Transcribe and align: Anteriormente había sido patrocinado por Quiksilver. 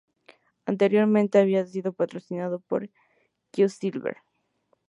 Anteriormente 0.65 1.37
había 1.37 1.63
sido 1.63 1.93
patrocinado 1.93 2.59
por 2.59 2.89
Quiksilver. 3.51 4.17